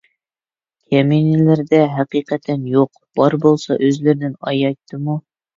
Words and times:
كەمىنىلىرىدە 0.93 1.83
ھەقىقەتەن 1.97 2.65
يوق، 2.77 2.91
بار 3.21 3.39
بولسا 3.47 3.79
ئۆزلىرىدىن 3.81 4.37
ئايايتىممۇ؟ 4.43 5.21